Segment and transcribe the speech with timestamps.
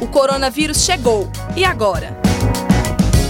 [0.00, 1.30] O coronavírus chegou.
[1.56, 2.16] E agora?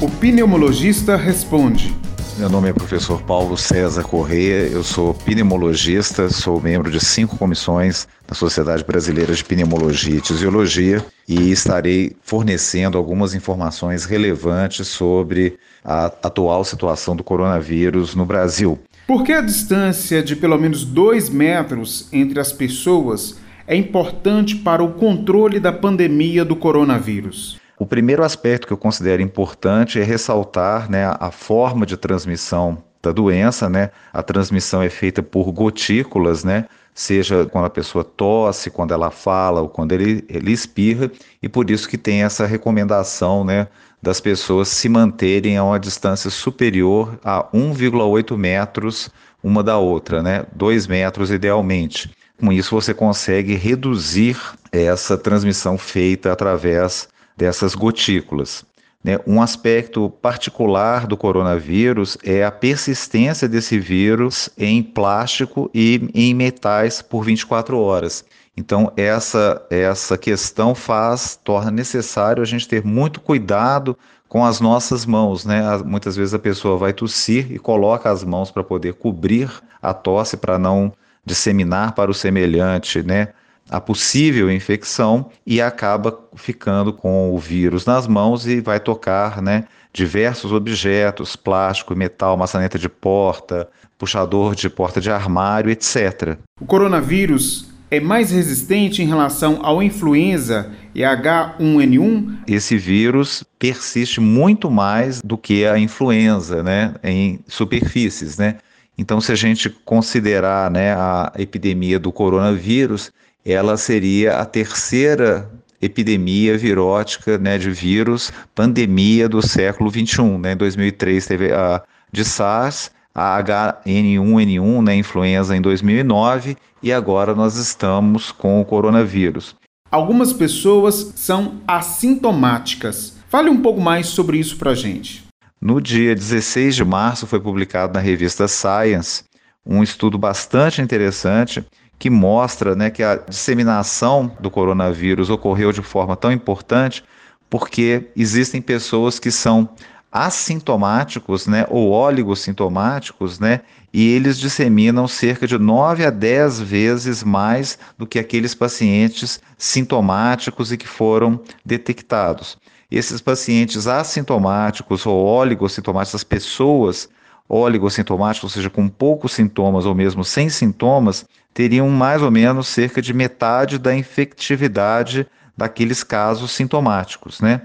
[0.00, 1.96] O pneumologista responde.
[2.38, 8.06] Meu nome é professor Paulo César Corrêa, eu sou pneumologista, sou membro de cinco comissões
[8.28, 16.06] da Sociedade Brasileira de Pneumologia e Tisiologia e estarei fornecendo algumas informações relevantes sobre a
[16.06, 18.78] atual situação do coronavírus no Brasil.
[19.04, 23.36] Por que a distância de pelo menos dois metros entre as pessoas
[23.68, 27.60] é importante para o controle da pandemia do coronavírus?
[27.78, 33.12] O primeiro aspecto que eu considero importante é ressaltar né, a forma de transmissão da
[33.12, 33.90] doença, né?
[34.12, 36.64] A transmissão é feita por gotículas, né?
[36.94, 41.08] Seja quando a pessoa tosse, quando ela fala ou quando ele, ele espirra,
[41.40, 43.68] e por isso que tem essa recomendação, né?
[44.02, 50.44] Das pessoas se manterem a uma distância superior a 1,8 metros uma da outra, né?
[50.56, 52.10] 2 metros idealmente.
[52.40, 54.36] Com isso você consegue reduzir
[54.70, 58.64] essa transmissão feita através dessas gotículas.
[59.02, 59.18] Né?
[59.26, 67.02] Um aspecto particular do coronavírus é a persistência desse vírus em plástico e em metais
[67.02, 68.24] por 24 horas.
[68.56, 73.96] Então, essa, essa questão faz, torna necessário a gente ter muito cuidado
[74.28, 75.62] com as nossas mãos, né?
[75.84, 79.48] Muitas vezes a pessoa vai tossir e coloca as mãos para poder cobrir
[79.80, 80.92] a tosse para não
[81.28, 83.28] disseminar para o semelhante, né?
[83.70, 89.64] a possível infecção e acaba ficando com o vírus nas mãos e vai tocar né,
[89.92, 93.68] diversos objetos, plástico, metal, maçaneta de porta,
[93.98, 96.38] puxador de porta de armário, etc.
[96.60, 102.38] O coronavírus é mais resistente em relação ao influenza e H1N1?
[102.46, 108.56] Esse vírus persiste muito mais do que a influenza, né, em superfícies, né?
[108.98, 113.12] Então, se a gente considerar né, a epidemia do coronavírus,
[113.46, 115.48] ela seria a terceira
[115.80, 120.22] epidemia virótica né, de vírus, pandemia do século XXI.
[120.38, 120.52] Né?
[120.52, 127.56] Em 2003 teve a de SARS, a H1N1, né, influenza em 2009 e agora nós
[127.56, 129.54] estamos com o coronavírus.
[129.90, 133.16] Algumas pessoas são assintomáticas.
[133.28, 135.27] Fale um pouco mais sobre isso para gente.
[135.60, 139.24] No dia 16 de março foi publicado na revista Science
[139.66, 141.66] um estudo bastante interessante
[141.98, 147.02] que mostra né, que a disseminação do coronavírus ocorreu de forma tão importante
[147.50, 149.68] porque existem pessoas que são
[150.12, 153.60] assintomáticos, né, ou oligossintomáticos, né,
[153.92, 160.70] e eles disseminam cerca de 9 a 10 vezes mais do que aqueles pacientes sintomáticos
[160.70, 162.56] e que foram detectados.
[162.90, 167.08] Esses pacientes assintomáticos ou oligossintomáticos, as pessoas
[167.48, 173.00] oligossintomáticas, ou seja, com poucos sintomas ou mesmo sem sintomas, teriam mais ou menos cerca
[173.00, 175.26] de metade da infectividade
[175.56, 177.62] daqueles casos sintomáticos, né?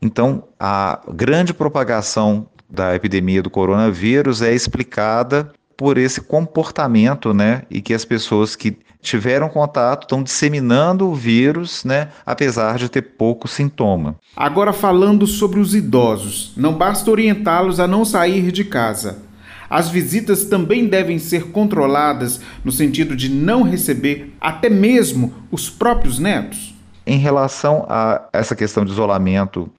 [0.00, 7.62] Então, a grande propagação da epidemia do coronavírus é explicada por esse comportamento, né?
[7.70, 12.08] E que as pessoas que tiveram contato estão disseminando o vírus, né?
[12.24, 14.16] Apesar de ter pouco sintoma.
[14.34, 19.22] Agora falando sobre os idosos, não basta orientá-los a não sair de casa.
[19.68, 26.18] As visitas também devem ser controladas no sentido de não receber até mesmo os próprios
[26.18, 26.74] netos.
[27.06, 29.70] Em relação a essa questão de isolamento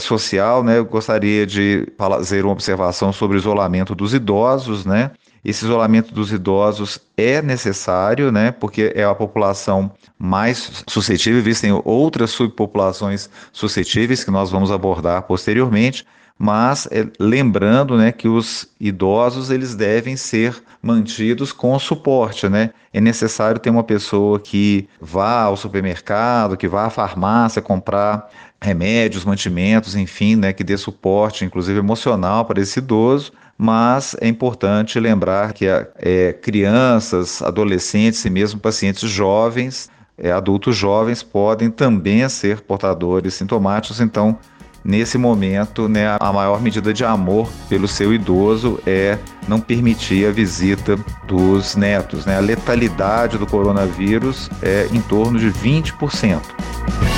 [0.00, 5.10] social, né, eu gostaria de fazer uma observação sobre o isolamento dos idosos, né?
[5.44, 12.30] Esse isolamento dos idosos é necessário, né, porque é a população mais suscetível, existem outras
[12.30, 16.04] subpopulações suscetíveis que nós vamos abordar posteriormente,
[16.38, 22.48] mas é, lembrando né, que os idosos eles devem ser mantidos com suporte.
[22.48, 22.70] Né?
[22.92, 29.24] É necessário ter uma pessoa que vá ao supermercado, que vá à farmácia comprar remédios,
[29.24, 33.32] mantimentos, enfim, né, que dê suporte, inclusive emocional, para esse idoso.
[33.56, 41.22] Mas é importante lembrar que é, crianças, adolescentes e mesmo pacientes jovens, é, adultos jovens,
[41.22, 44.38] podem também ser portadores sintomáticos, então
[44.84, 50.30] nesse momento, né, a maior medida de amor pelo seu idoso é não permitir a
[50.30, 50.96] visita
[51.26, 52.24] dos netos.
[52.24, 52.36] Né?
[52.36, 57.17] A letalidade do coronavírus é em torno de 20%.